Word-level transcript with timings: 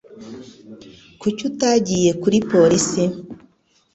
Kuki 1.19 1.41
utagiye 1.49 2.11
kuri 2.21 2.37
polisi? 2.49 3.03